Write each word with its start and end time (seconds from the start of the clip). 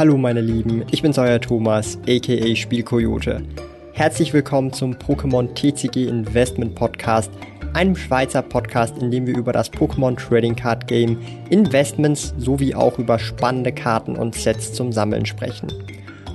Hallo 0.00 0.16
meine 0.16 0.40
Lieben, 0.40 0.82
ich 0.90 1.02
bin's 1.02 1.18
euer 1.18 1.38
Thomas, 1.38 1.98
aka 2.08 2.56
Spielkoyote. 2.56 3.42
Herzlich 3.92 4.32
willkommen 4.32 4.72
zum 4.72 4.94
Pokémon 4.94 5.52
TCG 5.54 6.08
Investment 6.08 6.74
Podcast, 6.74 7.30
einem 7.74 7.94
Schweizer 7.94 8.40
Podcast, 8.40 8.96
in 8.96 9.10
dem 9.10 9.26
wir 9.26 9.36
über 9.36 9.52
das 9.52 9.70
Pokémon 9.70 10.16
Trading 10.16 10.56
Card 10.56 10.86
Game, 10.86 11.18
Investments 11.50 12.32
sowie 12.38 12.74
auch 12.74 12.98
über 12.98 13.18
spannende 13.18 13.72
Karten 13.72 14.16
und 14.16 14.34
Sets 14.34 14.72
zum 14.72 14.90
Sammeln 14.90 15.26
sprechen. 15.26 15.70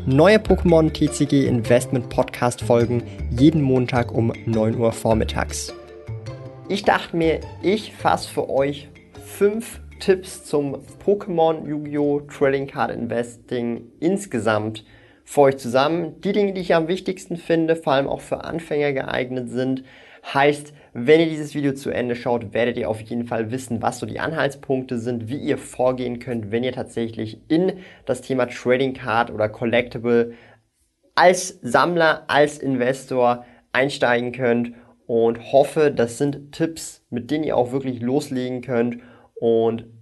Neue 0.06 0.38
Pokémon 0.38 0.94
TCG 0.94 1.48
Investment 1.48 2.08
Podcast 2.10 2.62
Folgen 2.62 3.02
jeden 3.32 3.64
Montag 3.64 4.12
um 4.14 4.32
9 4.46 4.78
Uhr 4.78 4.92
vormittags. 4.92 5.74
Ich 6.70 6.84
dachte 6.84 7.18
mir, 7.18 7.40
ich 7.64 7.94
fasse 7.94 8.30
für 8.30 8.48
euch 8.48 8.90
fünf 9.26 9.80
Tipps 10.06 10.46
zum 10.46 10.78
Pokémon 11.04 11.68
Yu-Gi-Oh! 11.68 12.28
Trading 12.28 12.68
Card 12.68 12.92
Investing 12.92 13.92
insgesamt 14.00 14.86
für 15.24 15.42
euch 15.42 15.58
zusammen. 15.58 16.22
Die 16.22 16.32
Dinge, 16.32 16.54
die 16.54 16.62
ich 16.62 16.76
am 16.76 16.88
wichtigsten 16.88 17.38
finde, 17.38 17.76
vor 17.76 17.94
allem 17.94 18.08
auch 18.08 18.22
für 18.22 18.44
Anfänger 18.44 18.94
geeignet 18.94 19.50
sind, 19.50 19.84
heißt, 20.32 20.74
wenn 20.94 21.22
ihr 21.22 21.26
dieses 21.26 21.56
Video 21.56 21.74
zu 21.74 21.90
Ende 21.90 22.16
schaut, 22.16 22.54
werdet 22.54 22.78
ihr 22.78 22.88
auf 22.88 23.02
jeden 23.02 23.26
Fall 23.26 23.50
wissen, 23.50 23.82
was 23.82 23.98
so 23.98 24.06
die 24.06 24.20
Anhaltspunkte 24.20 25.00
sind, 25.00 25.28
wie 25.28 25.40
ihr 25.40 25.58
vorgehen 25.58 26.20
könnt, 26.20 26.52
wenn 26.52 26.64
ihr 26.64 26.74
tatsächlich 26.74 27.42
in 27.48 27.80
das 28.06 28.22
Thema 28.22 28.46
Trading 28.46 28.94
Card 28.94 29.32
oder 29.32 29.50
Collectible 29.50 30.34
als 31.16 31.58
Sammler, 31.64 32.26
als 32.28 32.60
Investor 32.60 33.44
einsteigen 33.74 34.34
könnt 34.34 34.74
und 35.08 35.52
hoffe, 35.52 35.90
das 35.90 36.20
sind 36.20 36.52
Tipps, 36.52 37.04
mit 37.10 37.32
denen 37.32 37.44
ihr 37.44 37.58
auch 37.58 37.72
wirklich 37.72 38.04
loslegen 38.04 38.62
könnt 38.62 39.00
und 39.40 39.95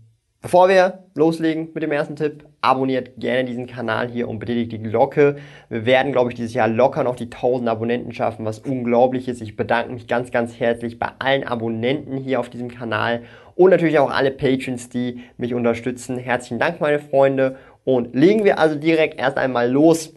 bevor 0.43 0.69
wir 0.69 1.05
loslegen 1.15 1.69
mit 1.73 1.81
dem 1.81 1.91
ersten 1.91 2.15
Tipp, 2.15 2.45
abonniert 2.61 3.17
gerne 3.17 3.45
diesen 3.45 3.65
Kanal 3.65 4.09
hier 4.09 4.27
und 4.27 4.39
betätigt 4.39 4.73
die 4.73 4.83
Glocke. 4.83 5.37
Wir 5.69 5.85
werden, 5.85 6.11
glaube 6.11 6.29
ich, 6.29 6.35
dieses 6.35 6.53
Jahr 6.53 6.67
locker 6.67 7.03
noch 7.03 7.15
die 7.15 7.31
1000 7.31 7.67
Abonnenten 7.69 8.11
schaffen, 8.11 8.45
was 8.45 8.59
unglaublich 8.59 9.27
ist. 9.27 9.41
Ich 9.41 9.55
bedanke 9.55 9.93
mich 9.93 10.05
ganz, 10.05 10.31
ganz 10.31 10.59
herzlich 10.59 10.99
bei 10.99 11.07
allen 11.17 11.45
Abonnenten 11.45 12.17
hier 12.17 12.39
auf 12.39 12.49
diesem 12.49 12.69
Kanal 12.69 13.23
und 13.55 13.71
natürlich 13.71 13.97
auch 13.99 14.11
alle 14.11 14.31
Patrons, 14.31 14.89
die 14.89 15.23
mich 15.37 15.53
unterstützen. 15.53 16.17
Herzlichen 16.17 16.59
Dank, 16.59 16.81
meine 16.81 16.99
Freunde. 16.99 17.55
Und 17.85 18.13
legen 18.13 18.43
wir 18.43 18.59
also 18.59 18.75
direkt 18.75 19.19
erst 19.19 19.37
einmal 19.37 19.71
los. 19.71 20.13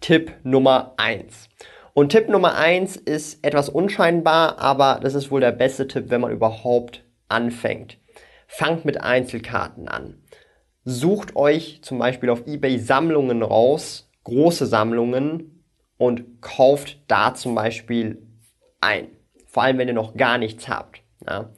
Tipp 0.00 0.32
Nummer 0.44 0.94
1. 0.98 1.48
Und 1.94 2.10
Tipp 2.10 2.28
Nummer 2.28 2.56
1 2.56 2.96
ist 2.96 3.44
etwas 3.44 3.68
unscheinbar, 3.68 4.58
aber 4.58 5.00
das 5.02 5.14
ist 5.14 5.30
wohl 5.30 5.40
der 5.40 5.52
beste 5.52 5.88
Tipp, 5.88 6.06
wenn 6.08 6.20
man 6.20 6.32
überhaupt 6.32 7.04
anfängt. 7.28 7.98
Fangt 8.54 8.84
mit 8.84 9.00
Einzelkarten 9.00 9.88
an. 9.88 10.22
Sucht 10.84 11.36
euch 11.36 11.80
zum 11.80 11.98
Beispiel 11.98 12.28
auf 12.28 12.46
eBay 12.46 12.78
Sammlungen 12.78 13.42
raus, 13.42 14.10
große 14.24 14.66
Sammlungen 14.66 15.64
und 15.96 16.42
kauft 16.42 16.98
da 17.08 17.32
zum 17.32 17.54
Beispiel 17.54 18.26
ein. 18.78 19.08
Vor 19.46 19.62
allem, 19.62 19.78
wenn 19.78 19.88
ihr 19.88 19.94
noch 19.94 20.18
gar 20.18 20.36
nichts 20.36 20.68
habt. 20.68 21.00
Ja. 21.26 21.48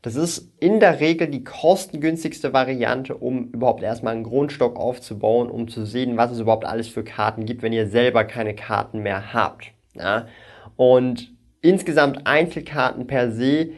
Das 0.00 0.14
ist 0.14 0.54
in 0.60 0.78
der 0.78 1.00
Regel 1.00 1.26
die 1.26 1.42
kostengünstigste 1.42 2.52
Variante, 2.52 3.16
um 3.16 3.50
überhaupt 3.50 3.82
erstmal 3.82 4.14
einen 4.14 4.22
Grundstock 4.22 4.76
aufzubauen, 4.76 5.50
um 5.50 5.66
zu 5.66 5.84
sehen, 5.84 6.16
was 6.16 6.30
es 6.30 6.38
überhaupt 6.38 6.66
alles 6.66 6.86
für 6.86 7.02
Karten 7.02 7.46
gibt, 7.46 7.62
wenn 7.62 7.72
ihr 7.72 7.88
selber 7.88 8.22
keine 8.22 8.54
Karten 8.54 9.00
mehr 9.00 9.32
habt. 9.32 9.72
Ja. 9.94 10.28
Und 10.76 11.32
insgesamt 11.62 12.28
Einzelkarten 12.28 13.08
per 13.08 13.32
se 13.32 13.70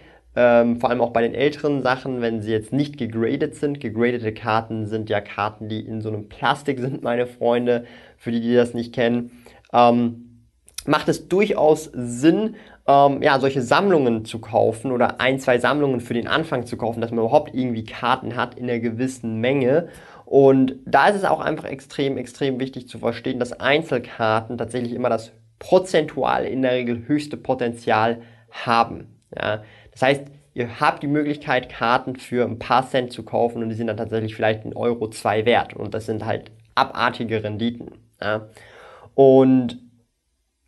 ähm, 0.42 0.80
vor 0.80 0.88
allem 0.88 1.02
auch 1.02 1.10
bei 1.10 1.20
den 1.20 1.34
älteren 1.34 1.83
Sachen, 1.83 2.22
wenn 2.22 2.41
sie 2.41 2.50
jetzt 2.50 2.72
nicht 2.72 2.96
gegradet 2.96 3.56
sind. 3.56 3.78
Gegradete 3.78 4.33
Karten 4.33 4.86
sind 4.86 5.10
ja 5.10 5.20
Karten, 5.20 5.69
die 5.69 5.80
in 5.80 6.00
so 6.00 6.08
einem 6.08 6.30
Plastik 6.30 6.80
sind, 6.80 7.02
meine 7.02 7.27
Freunde, 7.27 7.84
für 8.16 8.32
die, 8.32 8.41
die 8.41 8.55
das 8.55 8.72
nicht 8.72 8.94
kennen. 8.94 9.32
Ähm, 9.70 10.47
macht 10.86 11.10
es 11.10 11.28
durchaus 11.28 11.91
Sinn, 11.92 12.56
ähm, 12.87 13.22
ja, 13.22 13.38
solche 13.38 13.60
Sammlungen 13.60 14.25
zu 14.25 14.38
kaufen 14.38 14.92
oder 14.92 15.20
ein, 15.20 15.38
zwei 15.41 15.59
Sammlungen 15.59 16.00
für 16.00 16.14
den 16.14 16.26
Anfang 16.26 16.64
zu 16.64 16.78
kaufen, 16.78 17.03
dass 17.03 17.10
man 17.10 17.20
überhaupt 17.20 17.54
irgendwie 17.54 17.84
Karten 17.84 18.34
hat 18.34 18.54
in 18.54 18.64
einer 18.64 18.78
gewissen 18.78 19.41
Menge. 19.41 19.88
Und 20.25 20.76
da 20.87 21.09
ist 21.09 21.16
es 21.16 21.25
auch 21.25 21.41
einfach 21.41 21.66
extrem, 21.66 22.16
extrem 22.16 22.59
wichtig 22.60 22.88
zu 22.88 22.98
verstehen, 22.98 23.38
dass 23.38 23.60
Einzelkarten 23.60 24.56
tatsächlich 24.56 24.94
immer 24.94 25.10
das 25.10 25.32
prozentual 25.59 26.47
in 26.47 26.62
der 26.62 26.72
Regel 26.72 27.06
höchste 27.06 27.37
Potenzial 27.37 28.22
haben. 28.50 29.19
Ja, 29.37 29.64
das 29.93 30.03
heißt, 30.03 30.22
ihr 30.55 30.81
habt 30.81 31.03
die 31.03 31.09
Möglichkeit, 31.09 31.69
Karten 31.69 32.16
für 32.16 32.44
ein 32.44 32.59
paar 32.59 32.88
Cent 32.88 33.12
zu 33.12 33.22
kaufen 33.25 33.62
und 33.62 33.69
die 33.69 33.75
sind 33.75 33.87
dann 33.87 33.97
tatsächlich 33.97 34.34
vielleicht 34.34 34.65
ein 34.65 34.75
Euro, 34.75 35.09
zwei 35.09 35.44
wert. 35.47 35.75
Und 35.75 35.94
das 35.94 36.06
sind 36.06 36.25
halt 36.25 36.50
abartige 36.75 37.43
Renditen. 37.43 37.93
Ja. 38.21 38.49
Und 39.15 39.78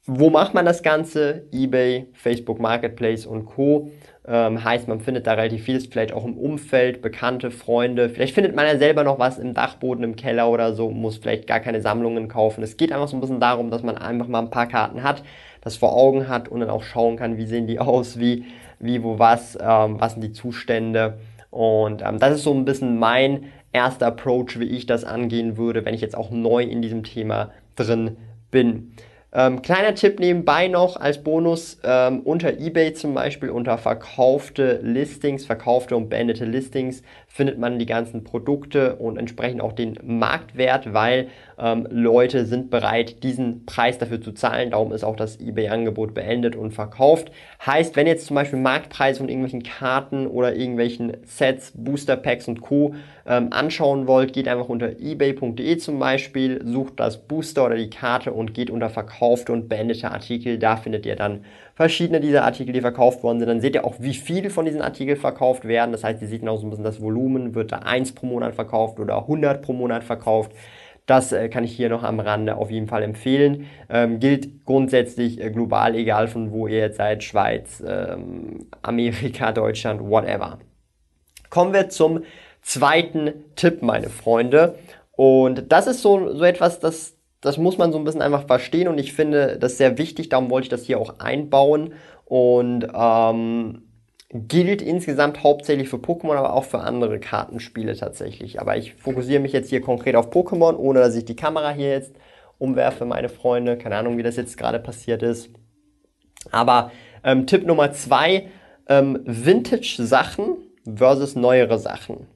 wo 0.04 0.30
macht 0.30 0.52
man 0.52 0.64
das 0.64 0.82
Ganze? 0.82 1.46
eBay, 1.52 2.08
Facebook 2.12 2.58
Marketplace 2.58 3.24
und 3.24 3.46
Co. 3.46 3.90
Ähm, 4.26 4.62
heißt, 4.62 4.88
man 4.88 5.00
findet 5.00 5.26
da 5.26 5.34
relativ 5.34 5.64
vieles, 5.64 5.86
vielleicht 5.86 6.12
auch 6.12 6.24
im 6.24 6.36
Umfeld, 6.36 7.02
Bekannte, 7.02 7.50
Freunde. 7.52 8.08
Vielleicht 8.08 8.34
findet 8.34 8.54
man 8.54 8.66
ja 8.66 8.78
selber 8.78 9.04
noch 9.04 9.18
was 9.18 9.38
im 9.38 9.54
Dachboden, 9.54 10.04
im 10.04 10.16
Keller 10.16 10.48
oder 10.50 10.74
so, 10.74 10.90
muss 10.90 11.18
vielleicht 11.18 11.46
gar 11.46 11.60
keine 11.60 11.80
Sammlungen 11.80 12.28
kaufen. 12.28 12.62
Es 12.62 12.76
geht 12.76 12.92
einfach 12.92 13.08
so 13.08 13.16
ein 13.16 13.20
bisschen 13.20 13.40
darum, 13.40 13.70
dass 13.70 13.82
man 13.82 13.96
einfach 13.96 14.28
mal 14.28 14.40
ein 14.40 14.50
paar 14.50 14.66
Karten 14.66 15.04
hat, 15.04 15.22
das 15.62 15.76
vor 15.76 15.96
Augen 15.96 16.28
hat 16.28 16.48
und 16.48 16.60
dann 16.60 16.70
auch 16.70 16.82
schauen 16.82 17.16
kann, 17.16 17.38
wie 17.38 17.46
sehen 17.46 17.66
die 17.66 17.78
aus, 17.80 18.18
wie 18.18 18.44
wie, 18.82 19.02
wo, 19.02 19.18
was, 19.18 19.56
ähm, 19.60 19.98
was 19.98 20.12
sind 20.12 20.22
die 20.22 20.32
Zustände. 20.32 21.18
Und 21.50 22.02
ähm, 22.02 22.18
das 22.18 22.34
ist 22.34 22.42
so 22.42 22.52
ein 22.52 22.64
bisschen 22.64 22.98
mein 22.98 23.44
erster 23.72 24.08
Approach, 24.08 24.58
wie 24.58 24.64
ich 24.64 24.84
das 24.86 25.04
angehen 25.04 25.56
würde, 25.56 25.84
wenn 25.84 25.94
ich 25.94 26.00
jetzt 26.02 26.16
auch 26.16 26.30
neu 26.30 26.62
in 26.62 26.82
diesem 26.82 27.04
Thema 27.04 27.52
drin 27.76 28.16
bin. 28.50 28.92
Ähm, 29.34 29.62
kleiner 29.62 29.94
Tipp 29.94 30.20
nebenbei 30.20 30.68
noch 30.68 30.98
als 30.98 31.22
Bonus, 31.22 31.78
ähm, 31.84 32.20
unter 32.20 32.58
eBay 32.58 32.92
zum 32.92 33.14
Beispiel, 33.14 33.48
unter 33.48 33.78
verkaufte 33.78 34.80
Listings, 34.82 35.46
verkaufte 35.46 35.96
und 35.96 36.10
beendete 36.10 36.44
Listings, 36.44 37.02
findet 37.32 37.58
man 37.58 37.78
die 37.78 37.86
ganzen 37.86 38.24
Produkte 38.24 38.96
und 38.96 39.16
entsprechend 39.16 39.62
auch 39.62 39.72
den 39.72 39.98
Marktwert, 40.04 40.92
weil 40.92 41.28
ähm, 41.58 41.88
Leute 41.90 42.44
sind 42.44 42.68
bereit, 42.68 43.22
diesen 43.22 43.64
Preis 43.64 43.96
dafür 43.96 44.20
zu 44.20 44.32
zahlen. 44.32 44.72
Darum 44.72 44.92
ist 44.92 45.02
auch 45.02 45.16
das 45.16 45.40
eBay-Angebot 45.40 46.12
beendet 46.12 46.56
und 46.56 46.72
verkauft. 46.72 47.32
Heißt, 47.64 47.96
wenn 47.96 48.06
jetzt 48.06 48.26
zum 48.26 48.34
Beispiel 48.34 48.58
Marktpreise 48.58 49.20
von 49.20 49.30
irgendwelchen 49.30 49.62
Karten 49.62 50.26
oder 50.26 50.54
irgendwelchen 50.54 51.16
Sets, 51.24 51.72
Booster 51.74 52.16
Packs 52.16 52.48
und 52.48 52.60
Co. 52.60 52.94
Ähm, 53.24 53.48
anschauen 53.50 54.06
wollt, 54.06 54.34
geht 54.34 54.48
einfach 54.48 54.68
unter 54.68 55.00
ebay.de 55.00 55.78
zum 55.78 55.98
Beispiel, 56.00 56.60
sucht 56.66 57.00
das 57.00 57.26
Booster 57.26 57.64
oder 57.64 57.76
die 57.76 57.88
Karte 57.88 58.32
und 58.32 58.52
geht 58.52 58.68
unter 58.68 58.90
verkaufte 58.90 59.52
und 59.52 59.70
beendete 59.70 60.10
Artikel. 60.10 60.58
Da 60.58 60.76
findet 60.76 61.06
ihr 61.06 61.16
dann 61.16 61.44
verschiedene 61.74 62.20
dieser 62.20 62.44
Artikel, 62.44 62.72
die 62.72 62.80
verkauft 62.80 63.22
worden 63.22 63.38
sind. 63.38 63.48
Dann 63.48 63.60
seht 63.60 63.74
ihr 63.74 63.84
auch, 63.84 63.96
wie 63.98 64.14
viele 64.14 64.50
von 64.50 64.64
diesen 64.64 64.82
Artikeln 64.82 65.16
verkauft 65.16 65.66
werden. 65.66 65.92
Das 65.92 66.04
heißt, 66.04 66.20
ihr 66.22 66.28
seht 66.28 66.46
auch 66.46 66.58
so 66.58 66.66
ein 66.66 66.70
bisschen 66.70 66.84
das 66.84 67.00
Volumen. 67.00 67.54
Wird 67.54 67.72
da 67.72 67.78
1 67.78 68.12
pro 68.12 68.26
Monat 68.26 68.54
verkauft 68.54 69.00
oder 69.00 69.18
100 69.18 69.62
pro 69.62 69.72
Monat 69.72 70.04
verkauft. 70.04 70.52
Das 71.06 71.32
äh, 71.32 71.48
kann 71.48 71.64
ich 71.64 71.74
hier 71.74 71.88
noch 71.88 72.04
am 72.04 72.20
Rande 72.20 72.56
auf 72.56 72.70
jeden 72.70 72.86
Fall 72.86 73.02
empfehlen. 73.02 73.66
Ähm, 73.88 74.20
gilt 74.20 74.64
grundsätzlich 74.64 75.40
äh, 75.40 75.50
global, 75.50 75.94
egal 75.94 76.28
von 76.28 76.52
wo 76.52 76.68
ihr 76.68 76.78
jetzt 76.78 76.98
seid, 76.98 77.24
Schweiz, 77.24 77.82
ähm, 77.86 78.66
Amerika, 78.82 79.52
Deutschland, 79.52 80.00
whatever. 80.02 80.58
Kommen 81.50 81.72
wir 81.72 81.88
zum 81.88 82.22
zweiten 82.62 83.32
Tipp, 83.56 83.82
meine 83.82 84.08
Freunde. 84.08 84.76
Und 85.12 85.70
das 85.72 85.86
ist 85.86 86.02
so, 86.02 86.34
so 86.34 86.44
etwas, 86.44 86.78
das 86.78 87.16
das 87.42 87.58
muss 87.58 87.76
man 87.76 87.92
so 87.92 87.98
ein 87.98 88.04
bisschen 88.04 88.22
einfach 88.22 88.46
verstehen 88.46 88.88
und 88.88 88.98
ich 88.98 89.12
finde 89.12 89.58
das 89.58 89.76
sehr 89.76 89.98
wichtig, 89.98 90.30
darum 90.30 90.48
wollte 90.48 90.66
ich 90.66 90.70
das 90.70 90.84
hier 90.84 90.98
auch 90.98 91.18
einbauen 91.18 91.92
und 92.24 92.86
ähm, 92.94 93.82
gilt 94.32 94.80
insgesamt 94.80 95.42
hauptsächlich 95.42 95.88
für 95.88 95.96
Pokémon, 95.96 96.36
aber 96.36 96.54
auch 96.54 96.64
für 96.64 96.78
andere 96.78 97.20
Kartenspiele 97.20 97.94
tatsächlich. 97.96 98.60
Aber 98.60 98.76
ich 98.78 98.94
fokussiere 98.94 99.40
mich 99.40 99.52
jetzt 99.52 99.68
hier 99.68 99.82
konkret 99.82 100.16
auf 100.16 100.30
Pokémon, 100.30 100.76
ohne 100.76 101.00
dass 101.00 101.14
ich 101.14 101.26
die 101.26 101.36
Kamera 101.36 101.70
hier 101.70 101.90
jetzt 101.90 102.14
umwerfe, 102.58 103.04
meine 103.04 103.28
Freunde. 103.28 103.76
Keine 103.76 103.96
Ahnung, 103.96 104.16
wie 104.16 104.22
das 104.22 104.36
jetzt 104.36 104.56
gerade 104.56 104.78
passiert 104.78 105.22
ist. 105.22 105.50
Aber 106.50 106.90
ähm, 107.24 107.46
Tipp 107.46 107.66
Nummer 107.66 107.92
zwei, 107.92 108.48
ähm, 108.88 109.20
Vintage-Sachen 109.24 110.56
versus 110.86 111.36
neuere 111.36 111.78
Sachen. 111.78 112.26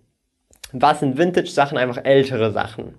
Was 0.73 1.01
sind 1.01 1.17
Vintage-Sachen? 1.17 1.79
Einfach 1.79 2.05
ältere 2.05 2.53
Sachen. 2.53 2.95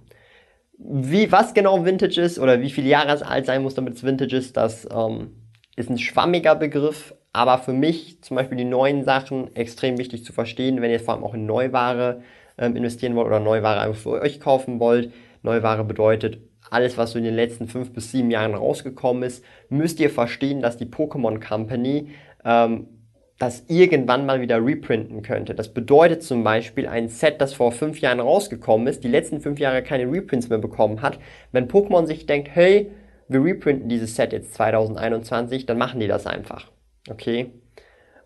Wie, 0.77 1.31
was 1.31 1.53
genau 1.53 1.85
Vintage 1.85 2.21
ist 2.21 2.39
oder 2.39 2.61
wie 2.61 2.69
viele 2.69 2.87
Jahre 2.87 3.11
es 3.11 3.23
alt 3.23 3.45
sein 3.47 3.63
muss, 3.63 3.73
damit 3.73 3.95
es 3.95 4.03
Vintage 4.03 4.37
ist, 4.37 4.57
das 4.57 4.87
ähm, 4.91 5.35
ist 5.75 5.89
ein 5.89 5.97
schwammiger 5.97 6.55
Begriff. 6.55 7.15
Aber 7.33 7.57
für 7.59 7.73
mich 7.73 8.21
zum 8.23 8.35
Beispiel 8.35 8.57
die 8.57 8.65
neuen 8.65 9.03
Sachen 9.03 9.55
extrem 9.55 9.97
wichtig 9.97 10.23
zu 10.23 10.33
verstehen, 10.33 10.81
wenn 10.81 10.91
ihr 10.91 10.99
vor 10.99 11.13
allem 11.13 11.23
auch 11.23 11.33
in 11.33 11.45
Neuware 11.45 12.21
ähm, 12.57 12.75
investieren 12.75 13.15
wollt 13.15 13.27
oder 13.27 13.39
Neuware 13.39 13.79
einfach 13.81 14.01
für 14.01 14.21
euch 14.21 14.39
kaufen 14.39 14.79
wollt. 14.79 15.11
Neuware 15.43 15.83
bedeutet 15.83 16.39
alles, 16.69 16.97
was 16.97 17.11
so 17.11 17.17
in 17.17 17.25
den 17.25 17.35
letzten 17.35 17.67
fünf 17.67 17.93
bis 17.93 18.11
sieben 18.11 18.31
Jahren 18.31 18.53
rausgekommen 18.53 19.23
ist, 19.23 19.43
müsst 19.69 19.99
ihr 19.99 20.09
verstehen, 20.09 20.61
dass 20.61 20.77
die 20.77 20.85
Pokémon 20.85 21.45
Company 21.45 22.09
ähm, 22.43 22.87
das 23.37 23.63
irgendwann 23.67 24.25
mal 24.25 24.41
wieder 24.41 24.63
reprinten 24.63 25.21
könnte. 25.21 25.53
Das 25.53 25.73
bedeutet 25.73 26.23
zum 26.23 26.43
Beispiel 26.43 26.87
ein 26.87 27.07
Set, 27.07 27.39
das 27.39 27.53
vor 27.53 27.71
fünf 27.71 27.99
Jahren 28.01 28.19
rausgekommen 28.19 28.87
ist, 28.87 29.03
die 29.03 29.09
letzten 29.09 29.41
fünf 29.41 29.59
Jahre 29.59 29.83
keine 29.83 30.11
Reprints 30.11 30.49
mehr 30.49 30.57
bekommen 30.57 31.01
hat. 31.01 31.19
Wenn 31.51 31.67
Pokémon 31.67 32.07
sich 32.07 32.25
denkt, 32.25 32.49
hey, 32.53 32.91
wir 33.27 33.43
reprinten 33.43 33.89
dieses 33.89 34.15
Set 34.15 34.33
jetzt 34.33 34.53
2021, 34.55 35.65
dann 35.65 35.77
machen 35.77 35.99
die 35.99 36.07
das 36.07 36.25
einfach. 36.25 36.71
Okay? 37.09 37.51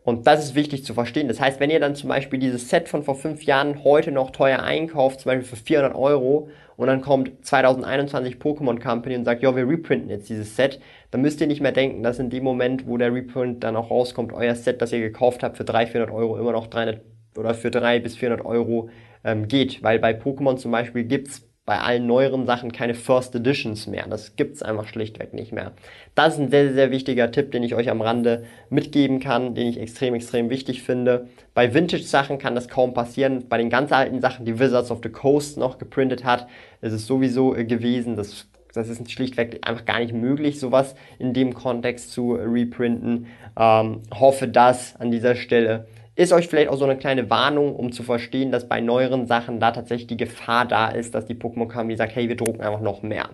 Und 0.03 0.25
das 0.25 0.43
ist 0.43 0.55
wichtig 0.55 0.83
zu 0.83 0.93
verstehen. 0.93 1.27
Das 1.27 1.39
heißt, 1.39 1.59
wenn 1.59 1.69
ihr 1.69 1.79
dann 1.79 1.95
zum 1.95 2.09
Beispiel 2.09 2.39
dieses 2.39 2.69
Set 2.69 2.89
von 2.89 3.03
vor 3.03 3.15
fünf 3.15 3.43
Jahren 3.43 3.83
heute 3.83 4.11
noch 4.11 4.31
teuer 4.31 4.63
einkauft, 4.63 5.21
zum 5.21 5.29
Beispiel 5.29 5.47
für 5.47 5.63
400 5.63 5.95
Euro, 5.95 6.49
und 6.75 6.87
dann 6.87 7.01
kommt 7.01 7.45
2021 7.45 8.37
Pokémon 8.37 8.81
Company 8.81 9.15
und 9.15 9.25
sagt, 9.25 9.43
ja, 9.43 9.55
wir 9.55 9.67
reprinten 9.67 10.09
jetzt 10.09 10.29
dieses 10.29 10.55
Set, 10.55 10.79
dann 11.11 11.21
müsst 11.21 11.39
ihr 11.39 11.45
nicht 11.45 11.61
mehr 11.61 11.71
denken, 11.71 12.01
dass 12.01 12.17
in 12.17 12.31
dem 12.31 12.43
Moment, 12.43 12.87
wo 12.87 12.97
der 12.97 13.13
Reprint 13.13 13.63
dann 13.63 13.75
auch 13.75 13.91
rauskommt, 13.91 14.33
euer 14.33 14.55
Set, 14.55 14.81
das 14.81 14.91
ihr 14.91 14.99
gekauft 14.99 15.43
habt 15.43 15.57
für 15.57 15.63
300, 15.63 15.91
400 15.91 16.15
Euro, 16.15 16.39
immer 16.39 16.51
noch 16.51 16.65
300 16.65 17.01
oder 17.37 17.53
für 17.53 17.69
300 17.69 18.01
bis 18.01 18.15
400 18.15 18.43
Euro 18.43 18.89
ähm, 19.23 19.47
geht. 19.47 19.83
Weil 19.83 19.99
bei 19.99 20.13
Pokémon 20.13 20.57
zum 20.57 20.71
Beispiel 20.71 21.03
gibt's 21.03 21.47
bei 21.65 21.79
allen 21.79 22.07
neueren 22.07 22.47
Sachen 22.47 22.71
keine 22.71 22.95
First 22.95 23.35
Editions 23.35 23.85
mehr. 23.85 24.07
Das 24.09 24.35
gibt's 24.35 24.63
einfach 24.63 24.87
schlichtweg 24.87 25.33
nicht 25.33 25.51
mehr. 25.51 25.73
Das 26.15 26.33
ist 26.33 26.39
ein 26.39 26.49
sehr, 26.49 26.73
sehr 26.73 26.89
wichtiger 26.89 27.31
Tipp, 27.31 27.51
den 27.51 27.61
ich 27.61 27.75
euch 27.75 27.89
am 27.89 28.01
Rande 28.01 28.45
mitgeben 28.69 29.19
kann, 29.19 29.53
den 29.53 29.67
ich 29.67 29.79
extrem, 29.79 30.15
extrem 30.15 30.49
wichtig 30.49 30.81
finde. 30.81 31.27
Bei 31.53 31.73
Vintage-Sachen 31.73 32.39
kann 32.39 32.55
das 32.55 32.67
kaum 32.67 32.93
passieren. 32.93 33.47
Bei 33.47 33.59
den 33.59 33.69
ganz 33.69 33.91
alten 33.91 34.21
Sachen, 34.21 34.45
die 34.45 34.59
Wizards 34.59 34.89
of 34.89 35.01
the 35.03 35.09
Coast 35.09 35.57
noch 35.57 35.77
geprintet 35.77 36.23
hat, 36.23 36.47
ist 36.81 36.93
es 36.93 37.05
sowieso 37.05 37.55
äh, 37.55 37.63
gewesen. 37.63 38.15
Das, 38.15 38.47
das 38.73 38.89
ist 38.89 39.11
schlichtweg 39.11 39.59
einfach 39.61 39.85
gar 39.85 39.99
nicht 39.99 40.13
möglich, 40.13 40.59
sowas 40.59 40.95
in 41.19 41.33
dem 41.33 41.53
Kontext 41.53 42.11
zu 42.11 42.33
reprinten. 42.33 43.27
Ähm, 43.55 44.01
hoffe, 44.11 44.47
dass 44.47 44.95
an 44.95 45.11
dieser 45.11 45.35
Stelle 45.35 45.85
ist 46.15 46.33
euch 46.33 46.47
vielleicht 46.47 46.69
auch 46.69 46.77
so 46.77 46.85
eine 46.85 46.97
kleine 46.97 47.29
Warnung, 47.29 47.75
um 47.75 47.91
zu 47.91 48.03
verstehen, 48.03 48.51
dass 48.51 48.67
bei 48.67 48.81
neueren 48.81 49.27
Sachen 49.27 49.59
da 49.59 49.71
tatsächlich 49.71 50.07
die 50.07 50.17
Gefahr 50.17 50.65
da 50.65 50.89
ist, 50.89 51.15
dass 51.15 51.25
die 51.25 51.35
Pokémon 51.35 51.67
Company 51.69 51.95
sagt, 51.95 52.15
hey, 52.15 52.27
wir 52.27 52.35
drucken 52.35 52.61
einfach 52.61 52.81
noch 52.81 53.01
mehr. 53.01 53.29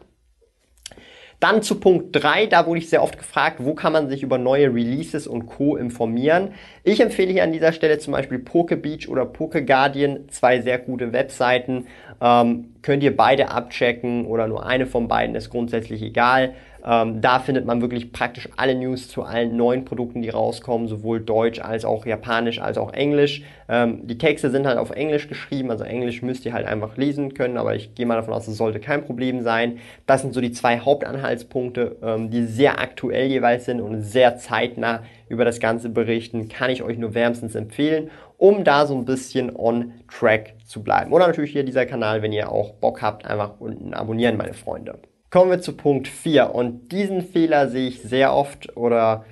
Dann 1.39 1.61
zu 1.61 1.79
Punkt 1.79 2.15
3, 2.15 2.47
da 2.47 2.65
wurde 2.65 2.79
ich 2.79 2.89
sehr 2.89 3.03
oft 3.03 3.19
gefragt, 3.19 3.57
wo 3.59 3.75
kann 3.75 3.93
man 3.93 4.09
sich 4.09 4.23
über 4.23 4.39
neue 4.39 4.73
Releases 4.73 5.27
und 5.27 5.45
Co. 5.45 5.75
informieren. 5.75 6.53
Ich 6.83 6.99
empfehle 6.99 7.31
hier 7.31 7.43
an 7.43 7.51
dieser 7.51 7.73
Stelle 7.73 7.99
zum 7.99 8.13
Beispiel 8.13 8.39
PokeBeach 8.39 9.07
oder 9.07 9.25
PokeGuardian, 9.25 10.29
zwei 10.29 10.61
sehr 10.61 10.79
gute 10.79 11.13
Webseiten. 11.13 11.85
Ähm, 12.19 12.73
könnt 12.81 13.03
ihr 13.03 13.15
beide 13.15 13.51
abchecken 13.51 14.25
oder 14.25 14.47
nur 14.47 14.65
eine 14.65 14.87
von 14.87 15.07
beiden, 15.07 15.35
ist 15.35 15.51
grundsätzlich 15.51 16.01
egal. 16.01 16.55
Ähm, 16.85 17.21
da 17.21 17.39
findet 17.39 17.65
man 17.65 17.81
wirklich 17.81 18.11
praktisch 18.11 18.49
alle 18.55 18.75
News 18.75 19.09
zu 19.09 19.23
allen 19.23 19.57
neuen 19.57 19.85
Produkten, 19.85 20.21
die 20.21 20.29
rauskommen, 20.29 20.87
sowohl 20.87 21.19
Deutsch 21.19 21.59
als 21.59 21.85
auch 21.85 22.05
Japanisch 22.05 22.59
als 22.59 22.77
auch 22.77 22.93
Englisch. 22.93 23.43
Ähm, 23.69 24.07
die 24.07 24.17
Texte 24.17 24.49
sind 24.49 24.65
halt 24.65 24.77
auf 24.77 24.91
Englisch 24.91 25.27
geschrieben, 25.27 25.71
also 25.71 25.83
Englisch 25.83 26.21
müsst 26.21 26.45
ihr 26.45 26.53
halt 26.53 26.65
einfach 26.65 26.95
lesen 26.97 27.33
können, 27.33 27.57
aber 27.57 27.75
ich 27.75 27.95
gehe 27.95 28.05
mal 28.05 28.15
davon 28.15 28.33
aus, 28.33 28.45
das 28.45 28.57
sollte 28.57 28.79
kein 28.79 29.03
Problem 29.03 29.41
sein. 29.41 29.79
Das 30.05 30.21
sind 30.21 30.33
so 30.33 30.41
die 30.41 30.51
zwei 30.51 30.79
Hauptanhaltspunkte, 30.79 31.97
ähm, 32.01 32.29
die 32.29 32.43
sehr 32.45 32.79
aktuell 32.79 33.27
jeweils 33.27 33.65
sind 33.65 33.81
und 33.81 34.01
sehr 34.01 34.37
zeitnah 34.37 35.03
über 35.29 35.43
das 35.43 35.59
Ganze 35.59 35.89
berichten, 35.89 36.47
kann 36.47 36.69
ich 36.69 36.83
euch 36.83 36.97
nur 36.97 37.13
wärmstens 37.13 37.55
empfehlen, 37.55 38.09
um 38.37 38.63
da 38.63 38.85
so 38.85 38.95
ein 38.95 39.05
bisschen 39.05 39.53
on 39.55 39.93
track 40.07 40.53
zu 40.65 40.83
bleiben. 40.83 41.11
Oder 41.11 41.27
natürlich 41.27 41.51
hier 41.51 41.63
dieser 41.63 41.85
Kanal, 41.85 42.21
wenn 42.21 42.31
ihr 42.31 42.51
auch 42.51 42.73
Bock 42.73 43.01
habt, 43.01 43.25
einfach 43.25 43.59
unten 43.59 43.93
abonnieren, 43.93 44.37
meine 44.37 44.53
Freunde. 44.53 44.99
Kommen 45.29 45.51
wir 45.51 45.59
zu 45.59 45.73
Punkt 45.73 46.07
4 46.07 46.55
und 46.55 46.91
diesen 46.93 47.21
Fehler 47.21 47.67
sehe 47.67 47.89
ich 47.89 48.01
sehr 48.01 48.33
oft 48.33 48.77
oder 48.77 49.25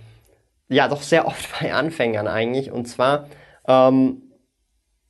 ja 0.67 0.89
doch 0.89 1.01
sehr 1.01 1.25
oft 1.25 1.47
bei 1.59 1.73
Anfängern 1.73 2.27
eigentlich 2.27 2.71
und 2.71 2.85
zwar 2.85 3.29
ähm, 3.65 4.23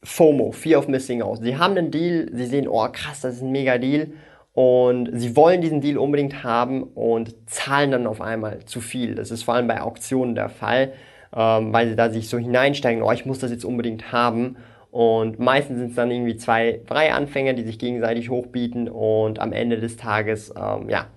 FOMO, 0.03 0.51
Fear 0.51 0.79
of 0.79 0.87
Missing 0.87 1.23
Out. 1.23 1.39
Sie 1.41 1.57
haben 1.57 1.75
einen 1.75 1.89
Deal, 1.89 2.29
sie 2.31 2.45
sehen, 2.45 2.67
oh 2.67 2.87
krass, 2.91 3.21
das 3.21 3.37
ist 3.37 3.41
ein 3.41 3.51
mega 3.51 3.79
Deal 3.79 4.11
und 4.53 5.09
sie 5.13 5.35
wollen 5.35 5.61
diesen 5.61 5.81
Deal 5.81 5.97
unbedingt 5.97 6.43
haben 6.43 6.83
und 6.83 7.49
zahlen 7.49 7.89
dann 7.89 8.05
auf 8.05 8.21
einmal 8.21 8.63
zu 8.65 8.79
viel. 8.79 9.15
Das 9.15 9.31
ist 9.31 9.41
vor 9.41 9.55
allem 9.55 9.67
bei 9.67 9.81
Auktionen 9.81 10.35
der 10.35 10.49
Fall, 10.49 10.93
ähm, 11.35 11.73
weil 11.73 11.89
sie 11.89 11.95
da 11.95 12.11
sich 12.11 12.29
so 12.29 12.38
hineinsteigen, 12.38 13.01
oh 13.01 13.11
ich 13.11 13.25
muss 13.25 13.39
das 13.39 13.49
jetzt 13.49 13.65
unbedingt 13.65 14.11
haben 14.11 14.57
und 14.95 15.39
meistens 15.39 15.80
sind 15.80 15.89
es 15.89 15.95
dann 15.95 16.09
irgendwie 16.09 16.38
zwei, 16.38 16.80
drei 16.88 17.12
Anfänger, 17.12 17.51
die 17.51 17.63
sich 17.63 17.77
gegenseitig 17.80 18.30
hochbieten 18.30 18.88
und 18.88 19.39
am 19.39 19.51
Ende 19.51 19.77
des 19.77 19.97
Tages, 19.97 20.53
ähm, 20.57 20.89
ja, 20.89 21.07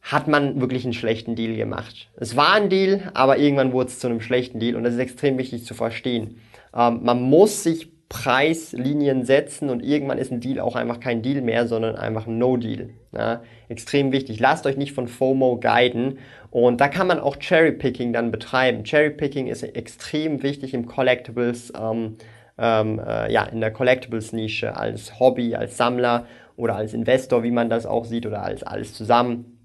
hat 0.00 0.26
man 0.26 0.58
wirklich 0.58 0.84
einen 0.84 0.94
schlechten 0.94 1.34
Deal 1.34 1.54
gemacht. 1.54 2.08
Es 2.16 2.34
war 2.34 2.54
ein 2.54 2.70
Deal, 2.70 3.10
aber 3.12 3.36
irgendwann 3.36 3.74
wurde 3.74 3.88
es 3.88 3.98
zu 3.98 4.06
einem 4.06 4.22
schlechten 4.22 4.58
Deal 4.58 4.74
und 4.74 4.84
das 4.84 4.94
ist 4.94 5.00
extrem 5.00 5.36
wichtig 5.36 5.66
zu 5.66 5.74
verstehen. 5.74 6.40
Ähm, 6.74 7.00
man 7.02 7.20
muss 7.20 7.62
sich 7.62 7.92
Preislinien 8.08 9.22
setzen 9.22 9.68
und 9.68 9.84
irgendwann 9.84 10.16
ist 10.16 10.32
ein 10.32 10.40
Deal 10.40 10.58
auch 10.58 10.74
einfach 10.74 10.98
kein 10.98 11.20
Deal 11.20 11.42
mehr, 11.42 11.66
sondern 11.66 11.94
einfach 11.94 12.26
ein 12.26 12.38
No-Deal. 12.38 12.88
Ja, 13.12 13.42
extrem 13.68 14.12
wichtig. 14.12 14.40
Lasst 14.40 14.64
euch 14.64 14.78
nicht 14.78 14.94
von 14.94 15.08
FOMO 15.08 15.60
guiden 15.60 16.20
und 16.50 16.80
da 16.80 16.88
kann 16.88 17.06
man 17.06 17.20
auch 17.20 17.36
Cherry-Picking 17.36 18.14
dann 18.14 18.30
betreiben. 18.30 18.84
Cherry-Picking 18.84 19.46
ist 19.46 19.62
extrem 19.62 20.42
wichtig 20.42 20.72
im 20.72 20.86
Collectibles. 20.86 21.70
Ähm, 21.78 22.16
ähm, 22.58 23.00
äh, 23.04 23.32
ja, 23.32 23.44
in 23.44 23.60
der 23.60 23.72
Collectibles-Nische 23.72 24.76
als 24.76 25.18
Hobby, 25.20 25.54
als 25.54 25.76
Sammler 25.76 26.26
oder 26.56 26.76
als 26.76 26.92
Investor, 26.92 27.42
wie 27.42 27.50
man 27.50 27.70
das 27.70 27.86
auch 27.86 28.04
sieht, 28.04 28.26
oder 28.26 28.42
als 28.42 28.62
alles 28.62 28.94
zusammen. 28.94 29.58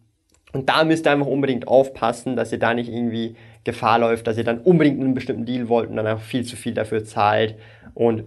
Und 0.53 0.69
da 0.69 0.83
müsst 0.83 1.07
ihr 1.07 1.11
einfach 1.11 1.27
unbedingt 1.27 1.67
aufpassen, 1.67 2.35
dass 2.35 2.51
ihr 2.51 2.59
da 2.59 2.73
nicht 2.73 2.89
irgendwie 2.89 3.35
Gefahr 3.63 3.97
läuft, 3.97 4.27
dass 4.27 4.37
ihr 4.37 4.43
dann 4.43 4.59
unbedingt 4.59 5.01
einen 5.01 5.15
bestimmten 5.15 5.45
Deal 5.45 5.67
wollt 5.67 5.89
und 5.89 5.95
dann 5.95 6.07
auch 6.07 6.19
viel 6.19 6.45
zu 6.45 6.55
viel 6.55 6.75
dafür 6.75 7.03
zahlt 7.03 7.55
und 7.95 8.25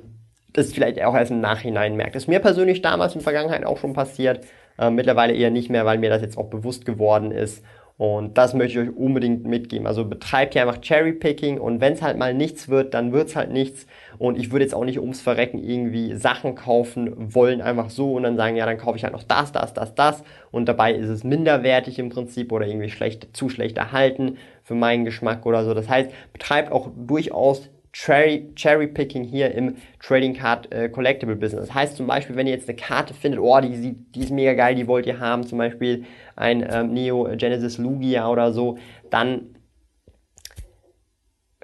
das 0.53 0.73
vielleicht 0.73 1.01
auch 1.03 1.15
erst 1.15 1.31
im 1.31 1.41
Nachhinein 1.41 1.95
merkt. 1.95 2.17
Das 2.17 2.25
ist 2.25 2.29
mir 2.29 2.41
persönlich 2.41 2.83
damals 2.83 3.13
in 3.13 3.21
der 3.21 3.25
Vergangenheit 3.25 3.65
auch 3.65 3.77
schon 3.77 3.93
passiert, 3.93 4.41
äh, 4.79 4.91
mittlerweile 4.91 5.35
eher 5.35 5.51
nicht 5.51 5.71
mehr, 5.71 5.85
weil 5.85 5.99
mir 5.99 6.11
das 6.11 6.23
jetzt 6.23 6.39
auch 6.39 6.49
bewusst 6.49 6.85
geworden 6.85 7.31
ist 7.31 7.63
und 7.99 8.37
das 8.37 8.53
möchte 8.53 8.81
ich 8.81 8.89
euch 8.89 8.97
unbedingt 8.97 9.47
mitgeben. 9.47 9.87
Also 9.87 10.05
betreibt 10.05 10.53
hier 10.53 10.63
einfach 10.63 10.81
Cherry-Picking 10.81 11.59
und 11.59 11.81
wenn 11.81 11.95
es 11.95 12.03
halt 12.03 12.19
mal 12.19 12.35
nichts 12.35 12.69
wird, 12.69 12.93
dann 12.93 13.13
wird 13.13 13.29
es 13.29 13.37
halt 13.37 13.51
nichts. 13.51 13.87
Und 14.19 14.39
ich 14.39 14.53
würde 14.53 14.65
jetzt 14.65 14.75
auch 14.75 14.85
nicht 14.85 14.99
ums 14.99 15.21
Verrecken 15.21 15.59
irgendwie 15.59 16.15
Sachen 16.15 16.55
kaufen 16.55 17.35
wollen, 17.35 17.61
einfach 17.61 17.91
so 17.91 18.15
und 18.15 18.23
dann 18.23 18.37
sagen, 18.37 18.57
ja, 18.57 18.67
dann 18.67 18.79
kaufe 18.79 18.97
ich 18.97 19.05
halt 19.05 19.13
noch 19.13 19.23
das, 19.23 19.53
das, 19.53 19.75
das, 19.75 19.95
das. 19.95 20.23
Und 20.51 20.67
dabei 20.67 20.93
ist 20.95 21.09
es 21.09 21.25
minderwertig 21.25 21.99
im 21.99 22.09
Prinzip 22.09 22.53
oder 22.53 22.67
irgendwie 22.67 22.91
schlecht, 22.91 23.37
zu 23.37 23.49
schlecht 23.49 23.79
erhalten 23.79 24.39
für 24.63 24.75
meinen 24.75 25.05
Geschmack 25.05 25.47
oder 25.47 25.65
so. 25.65 25.75
Das 25.75 25.89
heißt, 25.89 26.11
betreibt 26.33 26.73
auch 26.73 26.91
durchaus 26.97 27.69
Cherry, 27.93 28.51
Cherry 28.55 28.89
Picking 28.89 29.25
hier 29.25 29.55
im 29.55 29.77
Trading 30.01 30.35
Card 30.35 30.71
äh, 30.71 30.91
Collectible 30.91 31.35
Business. 31.35 31.69
Das 31.69 31.75
heißt 31.75 31.97
zum 31.97 32.07
Beispiel, 32.07 32.37
wenn 32.37 32.47
ihr 32.47 32.53
jetzt 32.53 32.69
eine 32.69 32.77
Karte 32.77 33.15
findet, 33.15 33.41
oh, 33.41 33.59
die, 33.61 33.93
die 33.93 34.21
ist 34.21 34.31
mega 34.31 34.53
geil, 34.53 34.75
die 34.75 34.87
wollt 34.87 35.07
ihr 35.07 35.19
haben, 35.19 35.47
zum 35.47 35.57
Beispiel 35.57 36.05
ein 36.37 36.67
ähm, 36.71 36.93
Neo 36.93 37.27
Genesis 37.39 37.79
Lugia 37.79 38.29
oder 38.29 38.53
so, 38.53 38.77
dann 39.09 39.56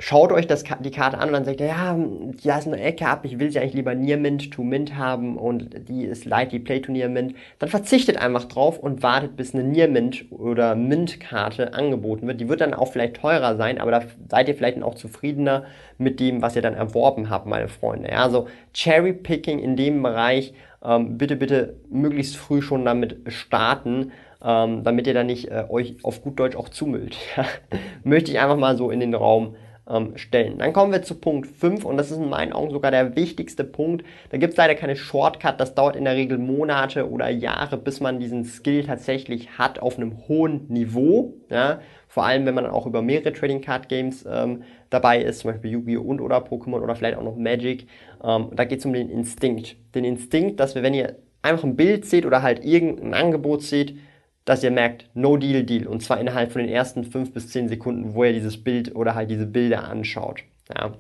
schaut 0.03 0.33
euch 0.33 0.49
das, 0.49 0.65
die 0.81 0.91
Karte 0.91 1.19
an 1.19 1.29
und 1.29 1.35
dann 1.35 1.45
sagt 1.45 1.61
ihr, 1.61 1.69
ja, 1.69 1.97
da 2.43 2.59
ist 2.59 2.67
eine 2.67 2.81
Ecke 2.81 3.07
ab, 3.07 3.25
ich 3.25 3.39
will 3.39 3.53
sie 3.53 3.61
eigentlich 3.61 3.75
lieber 3.75 3.95
Near 3.95 4.17
Mint 4.17 4.51
to 4.51 4.65
Mint 4.65 4.97
haben 4.97 5.39
und 5.39 5.89
die 5.89 6.05
ist 6.05 6.25
Lightly 6.25 6.59
Play 6.59 6.81
to 6.81 6.91
Near 6.91 7.09
Mint, 7.09 7.37
dann 7.61 7.69
verzichtet 7.69 8.17
einfach 8.17 8.47
drauf 8.47 8.81
und 8.81 9.05
wartet, 9.05 9.37
bis 9.37 9.55
eine 9.55 9.63
Near 9.63 9.87
Mint 9.87 10.25
oder 10.33 10.75
Mint 10.75 11.21
Karte 11.21 11.75
angeboten 11.75 12.27
wird. 12.27 12.41
Die 12.41 12.49
wird 12.49 12.61
dann 12.61 12.75
auch 12.75 12.91
vielleicht 12.91 13.15
teurer 13.15 13.57
sein, 13.57 13.81
aber 13.81 13.93
da 13.93 14.03
seid 14.29 14.49
ihr 14.49 14.57
vielleicht 14.57 14.83
auch 14.83 14.97
zufriedener 14.97 15.67
mit 15.99 16.19
dem, 16.19 16.43
was 16.43 16.57
ihr 16.57 16.63
dann 16.63 16.75
erworben 16.75 17.31
habt, 17.31 17.47
meine 17.47 17.69
Freunde. 17.69 18.11
Ja, 18.11 18.25
also 18.25 18.49
Cherry 18.75 19.13
Picking 19.13 19.61
in 19.61 19.77
dem 19.77 20.03
Bereich, 20.03 20.53
ähm, 20.85 21.17
bitte, 21.17 21.37
bitte 21.37 21.77
möglichst 21.91 22.37
früh 22.37 22.61
schon 22.61 22.85
damit 22.85 23.21
starten, 23.29 24.11
ähm, 24.45 24.83
damit 24.83 25.07
ihr 25.07 25.15
dann 25.15 25.27
nicht 25.27 25.49
äh, 25.49 25.65
euch 25.69 25.95
auf 26.03 26.23
gut 26.23 26.41
Deutsch 26.41 26.57
auch 26.57 26.71
zumüllt. 26.71 27.17
Möchte 28.03 28.33
ich 28.33 28.41
einfach 28.41 28.57
mal 28.57 28.77
so 28.77 28.91
in 28.91 28.99
den 28.99 29.15
Raum 29.15 29.55
ähm, 29.89 30.17
stellen. 30.17 30.59
Dann 30.59 30.73
kommen 30.73 30.93
wir 30.93 31.03
zu 31.03 31.17
Punkt 31.17 31.47
5 31.47 31.85
und 31.85 31.97
das 31.97 32.11
ist 32.11 32.19
in 32.19 32.29
meinen 32.29 32.53
Augen 32.53 32.71
sogar 32.71 32.91
der 32.91 33.17
wichtigste 33.17 33.65
Punkt. 33.65 34.05
Da 34.31 34.39
gibt 34.39 34.53
es 34.53 34.57
leider 34.57 34.75
keine 34.75 34.97
Shortcut, 34.97 35.61
das 35.61 35.75
dauert 35.75 35.97
in 35.97 36.05
der 36.05 36.15
Regel 36.15 36.39
Monate 36.39 37.11
oder 37.11 37.29
Jahre, 37.31 37.77
bis 37.77 38.01
man 38.01 38.21
diesen 38.21 38.45
Skill 38.45 38.85
tatsächlich 38.85 39.59
hat 39.59 39.81
auf 39.81 39.97
einem 39.97 40.29
hohen 40.29 40.69
Niveau. 40.69 41.35
Ja? 41.51 41.81
Vor 42.07 42.25
allem, 42.25 42.47
wenn 42.47 42.55
man 42.55 42.67
auch 42.67 42.87
über 42.87 43.03
mehrere 43.03 43.33
Trading 43.33 43.61
Card 43.61 43.89
Games 43.89 44.25
ähm, 44.31 44.63
dabei 44.91 45.23
ist, 45.23 45.41
zum 45.41 45.53
Beispiel 45.53 45.73
Yu-Gi-Oh! 45.73 46.03
und 46.03 46.21
oder 46.21 46.39
Pokémon 46.39 46.81
oder 46.81 46.95
vielleicht 46.95 47.17
auch 47.17 47.25
noch 47.25 47.37
Magic. 47.37 47.87
Ähm, 48.23 48.51
da 48.53 48.65
geht 48.65 48.81
es 48.81 48.87
um 48.87 48.93
den 48.93 49.09
Instinkt. 49.09 49.77
Den 49.95 50.05
Instinkt, 50.05 50.61
dass 50.61 50.75
wir, 50.75 50.83
wenn 50.83 50.95
ihr 50.95 51.17
einfach 51.41 51.65
ein 51.65 51.77
Bild 51.77 52.05
seht 52.05 52.25
oder 52.25 52.43
halt 52.43 52.65
irgendein 52.65 53.15
Angebot 53.15 53.63
seht, 53.63 53.97
dass 54.45 54.63
ihr 54.63 54.71
merkt, 54.71 55.07
no 55.15 55.37
deal, 55.37 55.63
deal. 55.65 55.87
Und 55.87 56.03
zwar 56.03 56.21
innerhalb 56.21 56.53
von 56.53 56.63
den 56.63 56.71
ersten 56.71 57.05
fünf 57.05 57.33
bis 57.33 57.49
zehn 57.49 57.69
Sekunden, 57.69 58.15
wo 58.15 58.25
ihr 58.25 58.33
dieses 58.33 58.63
Bild 58.63 58.95
oder 58.95 59.15
halt 59.15 59.31
diese 59.31 59.47
Bilder 59.47 59.85
anschaut. 59.89 60.43
Ja. 60.75 60.95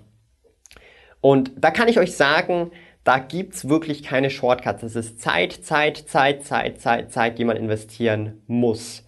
Und 1.21 1.53
da 1.57 1.71
kann 1.71 1.89
ich 1.89 1.99
euch 1.99 2.17
sagen, 2.17 2.71
da 3.05 3.19
gibt's 3.19 3.69
wirklich 3.69 4.03
keine 4.03 4.31
Shortcuts. 4.31 4.83
Es 4.83 4.97
ist 4.97 5.21
Zeit, 5.21 5.53
Zeit, 5.53 5.97
Zeit, 5.97 6.45
Zeit, 6.45 6.81
Zeit, 6.81 7.13
Zeit, 7.13 7.39
die 7.39 7.45
man 7.45 7.57
investieren 7.57 8.43
muss. 8.47 9.07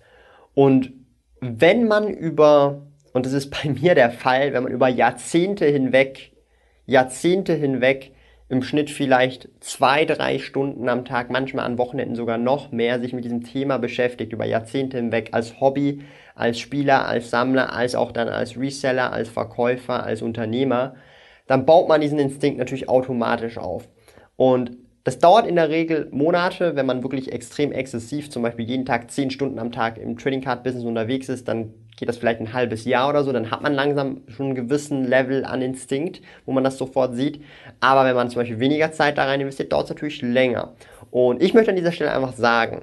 Und 0.54 0.92
wenn 1.40 1.86
man 1.86 2.08
über 2.08 2.82
und 3.14 3.24
das 3.24 3.32
ist 3.32 3.50
bei 3.50 3.70
mir 3.80 3.94
der 3.94 4.10
Fall, 4.10 4.52
wenn 4.52 4.64
man 4.64 4.72
über 4.72 4.88
Jahrzehnte 4.88 5.64
hinweg, 5.64 6.32
Jahrzehnte 6.84 7.54
hinweg 7.54 8.12
im 8.48 8.62
Schnitt 8.62 8.90
vielleicht 8.90 9.48
zwei, 9.60 10.04
drei 10.04 10.38
Stunden 10.38 10.88
am 10.88 11.04
Tag, 11.04 11.30
manchmal 11.30 11.64
an 11.64 11.78
Wochenenden 11.78 12.14
sogar 12.14 12.38
noch 12.38 12.72
mehr, 12.72 13.00
sich 13.00 13.12
mit 13.12 13.24
diesem 13.24 13.42
Thema 13.42 13.78
beschäftigt, 13.78 14.32
über 14.32 14.44
Jahrzehnte 14.44 14.98
hinweg, 14.98 15.30
als 15.32 15.60
Hobby, 15.60 16.04
als 16.34 16.58
Spieler, 16.58 17.06
als 17.06 17.30
Sammler, 17.30 17.72
als 17.72 17.94
auch 17.94 18.12
dann 18.12 18.28
als 18.28 18.58
Reseller, 18.58 19.12
als 19.12 19.28
Verkäufer, 19.28 20.04
als 20.04 20.20
Unternehmer, 20.20 20.94
dann 21.46 21.64
baut 21.64 21.88
man 21.88 22.00
diesen 22.00 22.18
Instinkt 22.18 22.58
natürlich 22.58 22.88
automatisch 22.88 23.58
auf. 23.58 23.88
Und 24.36 24.76
das 25.04 25.18
dauert 25.18 25.46
in 25.46 25.56
der 25.56 25.68
Regel 25.68 26.08
Monate, 26.12 26.76
wenn 26.76 26.86
man 26.86 27.02
wirklich 27.02 27.30
extrem 27.30 27.72
exzessiv, 27.72 28.30
zum 28.30 28.42
Beispiel 28.42 28.64
jeden 28.64 28.86
Tag 28.86 29.10
zehn 29.10 29.30
Stunden 29.30 29.58
am 29.58 29.70
Tag 29.70 29.98
im 29.98 30.16
Trading 30.16 30.40
Card 30.40 30.64
Business 30.64 30.84
unterwegs 30.84 31.28
ist, 31.28 31.46
dann 31.46 31.74
geht 31.98 32.08
das 32.08 32.16
vielleicht 32.16 32.40
ein 32.40 32.54
halbes 32.54 32.86
Jahr 32.86 33.10
oder 33.10 33.22
so, 33.22 33.30
dann 33.30 33.50
hat 33.50 33.62
man 33.62 33.74
langsam 33.74 34.22
schon 34.28 34.46
einen 34.46 34.54
gewissen 34.54 35.04
Level 35.04 35.44
an 35.44 35.60
Instinkt, 35.60 36.22
wo 36.46 36.52
man 36.52 36.64
das 36.64 36.78
sofort 36.78 37.14
sieht. 37.14 37.42
Aber 37.80 38.06
wenn 38.06 38.16
man 38.16 38.30
zum 38.30 38.40
Beispiel 38.40 38.60
weniger 38.60 38.92
Zeit 38.92 39.18
da 39.18 39.26
rein 39.26 39.42
investiert, 39.42 39.72
dauert 39.72 39.84
es 39.84 39.90
natürlich 39.90 40.22
länger. 40.22 40.74
Und 41.10 41.42
ich 41.42 41.52
möchte 41.52 41.70
an 41.70 41.76
dieser 41.76 41.92
Stelle 41.92 42.12
einfach 42.12 42.32
sagen, 42.32 42.82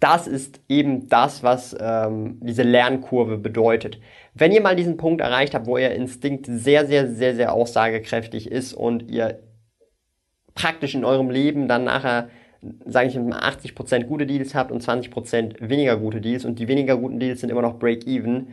das 0.00 0.26
ist 0.26 0.60
eben 0.68 1.10
das, 1.10 1.42
was 1.42 1.76
ähm, 1.78 2.40
diese 2.42 2.62
Lernkurve 2.62 3.36
bedeutet. 3.36 4.00
Wenn 4.32 4.52
ihr 4.52 4.62
mal 4.62 4.74
diesen 4.74 4.96
Punkt 4.96 5.20
erreicht 5.20 5.54
habt, 5.54 5.66
wo 5.66 5.76
ihr 5.76 5.90
Instinkt 5.90 6.46
sehr, 6.46 6.86
sehr, 6.86 7.08
sehr, 7.08 7.34
sehr 7.34 7.52
aussagekräftig 7.52 8.50
ist 8.50 8.72
und 8.72 9.10
ihr 9.10 9.38
praktisch 10.60 10.94
in 10.94 11.04
eurem 11.04 11.30
Leben 11.30 11.68
dann 11.68 11.84
nachher, 11.84 12.28
sage 12.84 13.08
ich 13.08 13.16
mal, 13.16 13.40
80% 13.40 14.04
gute 14.04 14.26
Deals 14.26 14.54
habt 14.54 14.70
und 14.70 14.82
20% 14.82 15.56
weniger 15.60 15.96
gute 15.96 16.20
Deals 16.20 16.44
und 16.44 16.58
die 16.58 16.68
weniger 16.68 16.96
guten 16.96 17.18
Deals 17.18 17.40
sind 17.40 17.50
immer 17.50 17.62
noch 17.62 17.78
Break-Even, 17.78 18.48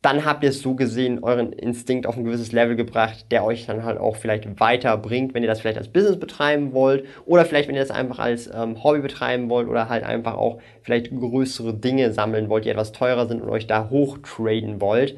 dann 0.00 0.26
habt 0.26 0.44
ihr 0.44 0.52
so 0.52 0.74
gesehen 0.74 1.24
euren 1.24 1.52
Instinkt 1.52 2.06
auf 2.06 2.18
ein 2.18 2.24
gewisses 2.24 2.52
Level 2.52 2.76
gebracht, 2.76 3.26
der 3.30 3.42
euch 3.42 3.64
dann 3.64 3.84
halt 3.84 3.98
auch 3.98 4.16
vielleicht 4.16 4.60
weiterbringt, 4.60 5.32
wenn 5.32 5.42
ihr 5.42 5.48
das 5.48 5.60
vielleicht 5.60 5.78
als 5.78 5.88
Business 5.88 6.18
betreiben 6.18 6.74
wollt 6.74 7.06
oder 7.24 7.46
vielleicht, 7.46 7.68
wenn 7.68 7.74
ihr 7.74 7.80
das 7.80 7.90
einfach 7.90 8.18
als 8.18 8.50
ähm, 8.54 8.84
Hobby 8.84 9.00
betreiben 9.00 9.48
wollt 9.48 9.66
oder 9.66 9.88
halt 9.88 10.04
einfach 10.04 10.34
auch 10.34 10.58
vielleicht 10.82 11.10
größere 11.10 11.72
Dinge 11.72 12.12
sammeln 12.12 12.50
wollt, 12.50 12.66
die 12.66 12.68
etwas 12.68 12.92
teurer 12.92 13.26
sind 13.26 13.40
und 13.40 13.48
euch 13.48 13.66
da 13.66 13.88
hochtraden 13.88 14.82
wollt. 14.82 15.16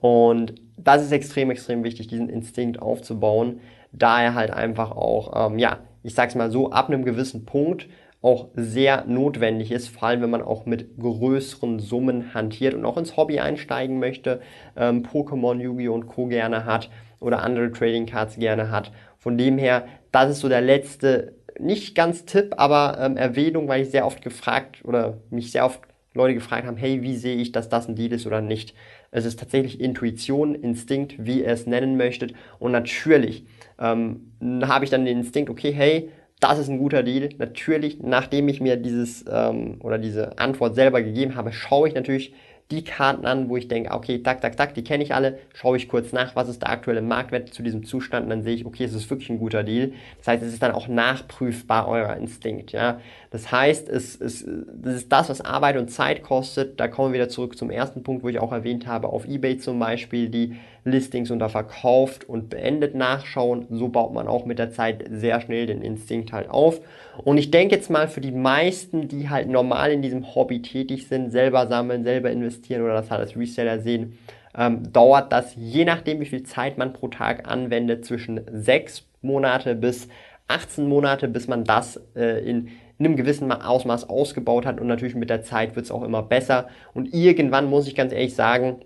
Und 0.00 0.54
das 0.76 1.02
ist 1.02 1.12
extrem, 1.12 1.50
extrem 1.50 1.82
wichtig, 1.82 2.08
diesen 2.08 2.28
Instinkt 2.28 2.80
aufzubauen, 2.80 3.60
da 3.92 4.22
er 4.22 4.34
halt 4.34 4.50
einfach 4.50 4.90
auch, 4.92 5.50
ähm, 5.50 5.58
ja, 5.58 5.78
ich 6.02 6.14
sag's 6.14 6.34
mal 6.34 6.50
so, 6.50 6.70
ab 6.70 6.88
einem 6.88 7.04
gewissen 7.04 7.44
Punkt 7.44 7.88
auch 8.22 8.48
sehr 8.54 9.04
notwendig 9.06 9.70
ist, 9.70 9.88
vor 9.88 10.08
allem 10.08 10.22
wenn 10.22 10.30
man 10.30 10.42
auch 10.42 10.66
mit 10.66 10.98
größeren 10.98 11.78
Summen 11.78 12.34
hantiert 12.34 12.74
und 12.74 12.84
auch 12.84 12.96
ins 12.96 13.16
Hobby 13.16 13.38
einsteigen 13.40 13.98
möchte, 13.98 14.40
ähm, 14.76 15.02
Pokémon, 15.02 15.60
Yu-Gi-Oh! 15.60 15.94
und 15.94 16.06
Co. 16.06 16.26
gerne 16.26 16.64
hat 16.64 16.90
oder 17.20 17.42
andere 17.42 17.70
Trading 17.70 18.06
Cards 18.06 18.36
gerne 18.36 18.70
hat. 18.70 18.90
Von 19.18 19.38
dem 19.38 19.58
her, 19.58 19.86
das 20.12 20.30
ist 20.30 20.40
so 20.40 20.48
der 20.48 20.60
letzte, 20.60 21.34
nicht 21.58 21.94
ganz 21.94 22.24
Tipp, 22.24 22.54
aber 22.56 22.98
ähm, 23.00 23.16
Erwähnung, 23.16 23.68
weil 23.68 23.82
ich 23.82 23.90
sehr 23.90 24.06
oft 24.06 24.22
gefragt 24.22 24.84
oder 24.84 25.18
mich 25.30 25.52
sehr 25.52 25.64
oft 25.64 25.80
Leute 26.14 26.34
gefragt 26.34 26.66
haben, 26.66 26.76
hey, 26.76 27.02
wie 27.02 27.16
sehe 27.16 27.36
ich, 27.36 27.52
dass 27.52 27.68
das 27.68 27.88
ein 27.88 27.94
Deal 27.94 28.12
ist 28.12 28.26
oder 28.26 28.40
nicht. 28.40 28.74
Es 29.16 29.24
ist 29.24 29.40
tatsächlich 29.40 29.80
Intuition, 29.80 30.54
Instinkt, 30.54 31.14
wie 31.16 31.40
ihr 31.40 31.48
es 31.48 31.66
nennen 31.66 31.96
möchtet. 31.96 32.34
Und 32.58 32.72
natürlich 32.72 33.46
ähm, 33.78 34.32
habe 34.62 34.84
ich 34.84 34.90
dann 34.90 35.06
den 35.06 35.16
Instinkt, 35.16 35.48
okay, 35.48 35.72
hey, 35.72 36.10
das 36.38 36.58
ist 36.58 36.68
ein 36.68 36.76
guter 36.76 37.02
Deal. 37.02 37.30
Natürlich, 37.38 37.98
nachdem 38.02 38.46
ich 38.50 38.60
mir 38.60 38.76
dieses 38.76 39.24
ähm, 39.26 39.78
oder 39.80 39.96
diese 39.96 40.38
Antwort 40.38 40.74
selber 40.74 41.00
gegeben 41.00 41.34
habe, 41.34 41.54
schaue 41.54 41.88
ich 41.88 41.94
natürlich 41.94 42.34
die 42.70 42.82
Karten 42.82 43.26
an, 43.26 43.48
wo 43.48 43.56
ich 43.56 43.68
denke, 43.68 43.92
okay, 43.92 44.18
tak, 44.18 44.40
tak, 44.40 44.56
tak, 44.56 44.74
die 44.74 44.82
kenne 44.82 45.04
ich 45.04 45.14
alle, 45.14 45.38
schaue 45.54 45.76
ich 45.76 45.88
kurz 45.88 46.12
nach, 46.12 46.34
was 46.34 46.48
ist 46.48 46.62
der 46.62 46.70
aktuelle 46.70 47.00
Marktwert 47.00 47.54
zu 47.54 47.62
diesem 47.62 47.84
Zustand 47.84 48.24
und 48.24 48.30
dann 48.30 48.42
sehe 48.42 48.54
ich, 48.54 48.66
okay, 48.66 48.82
es 48.82 48.92
ist 48.92 49.08
wirklich 49.08 49.30
ein 49.30 49.38
guter 49.38 49.62
Deal. 49.62 49.92
Das 50.18 50.28
heißt, 50.28 50.42
es 50.42 50.52
ist 50.52 50.62
dann 50.62 50.72
auch 50.72 50.88
nachprüfbar 50.88 51.86
euer 51.86 52.16
Instinkt, 52.16 52.72
ja. 52.72 53.00
Das 53.30 53.52
heißt, 53.52 53.88
es, 53.88 54.20
es, 54.20 54.44
das 54.46 54.94
ist 54.94 55.12
das, 55.12 55.28
was 55.28 55.40
Arbeit 55.40 55.76
und 55.76 55.90
Zeit 55.90 56.22
kostet. 56.22 56.80
Da 56.80 56.88
kommen 56.88 57.12
wir 57.12 57.20
wieder 57.20 57.28
zurück 57.28 57.56
zum 57.56 57.70
ersten 57.70 58.02
Punkt, 58.02 58.24
wo 58.24 58.28
ich 58.28 58.40
auch 58.40 58.52
erwähnt 58.52 58.86
habe, 58.86 59.08
auf 59.08 59.26
Ebay 59.26 59.58
zum 59.58 59.78
Beispiel, 59.78 60.28
die 60.28 60.56
Listings 60.86 61.30
unter 61.30 61.48
verkauft 61.48 62.28
und 62.28 62.48
beendet 62.48 62.94
nachschauen. 62.94 63.66
So 63.70 63.88
baut 63.88 64.14
man 64.14 64.28
auch 64.28 64.46
mit 64.46 64.58
der 64.58 64.70
Zeit 64.70 65.04
sehr 65.10 65.40
schnell 65.40 65.66
den 65.66 65.82
Instinkt 65.82 66.32
halt 66.32 66.48
auf. 66.48 66.80
Und 67.24 67.38
ich 67.38 67.50
denke 67.50 67.74
jetzt 67.74 67.90
mal 67.90 68.08
für 68.08 68.20
die 68.20 68.32
meisten, 68.32 69.08
die 69.08 69.28
halt 69.28 69.48
normal 69.48 69.90
in 69.90 70.00
diesem 70.00 70.34
Hobby 70.34 70.62
tätig 70.62 71.08
sind, 71.08 71.30
selber 71.30 71.66
sammeln, 71.66 72.04
selber 72.04 72.30
investieren 72.30 72.82
oder 72.82 72.94
das 72.94 73.10
halt 73.10 73.20
als 73.20 73.36
Reseller 73.36 73.80
sehen, 73.80 74.16
ähm, 74.56 74.92
dauert 74.92 75.32
das 75.32 75.54
je 75.56 75.84
nachdem, 75.84 76.20
wie 76.20 76.26
viel 76.26 76.44
Zeit 76.44 76.78
man 76.78 76.92
pro 76.92 77.08
Tag 77.08 77.50
anwendet, 77.50 78.04
zwischen 78.04 78.40
sechs 78.50 79.04
Monate 79.22 79.74
bis 79.74 80.08
18 80.48 80.88
Monate, 80.88 81.26
bis 81.26 81.48
man 81.48 81.64
das 81.64 82.00
äh, 82.14 82.48
in 82.48 82.70
in 82.98 83.04
einem 83.04 83.16
gewissen 83.16 83.52
Ausmaß 83.52 84.08
ausgebaut 84.08 84.64
hat 84.64 84.80
und 84.80 84.86
natürlich 84.86 85.14
mit 85.14 85.28
der 85.28 85.42
Zeit 85.42 85.76
wird 85.76 85.84
es 85.84 85.92
auch 85.92 86.02
immer 86.02 86.22
besser 86.22 86.68
und 86.94 87.12
irgendwann 87.12 87.68
muss 87.68 87.86
ich 87.86 87.94
ganz 87.94 88.12
ehrlich 88.12 88.34
sagen, 88.34 88.80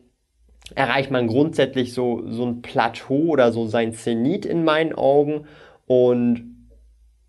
erreicht 0.74 1.10
man 1.10 1.26
grundsätzlich 1.26 1.92
so, 1.94 2.22
so 2.26 2.44
ein 2.46 2.62
Plateau 2.62 3.28
oder 3.28 3.52
so 3.52 3.66
sein 3.66 3.92
Zenit 3.92 4.46
in 4.46 4.64
meinen 4.64 4.94
Augen. 4.94 5.46
Und 5.86 6.50